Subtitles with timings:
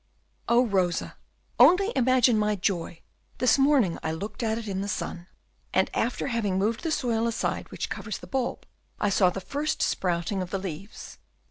[0.49, 1.15] "Oh, Rosa,
[1.59, 3.01] only imagine my joy,
[3.37, 5.27] this morning I looked at it in the sun,
[5.75, 8.65] and after having moved the soil aside which covers the bulb,
[8.99, 11.19] I saw the first sprouting of the leaves.